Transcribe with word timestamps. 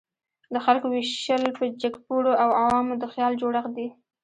د 0.53 0.55
خلکو 0.65 0.87
ویشل 0.89 1.43
په 1.57 1.63
جګپوړو 1.81 2.33
او 2.43 2.49
عوامو 2.61 2.93
د 3.01 3.03
خیال 3.13 3.33
جوړښت 3.41 3.71
دی. 3.77 3.87